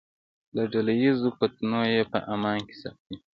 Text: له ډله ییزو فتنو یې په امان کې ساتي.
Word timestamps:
له 0.55 0.63
ډله 0.71 0.93
ییزو 1.01 1.29
فتنو 1.37 1.81
یې 1.93 2.03
په 2.11 2.19
امان 2.33 2.57
کې 2.67 2.75
ساتي. 2.81 3.15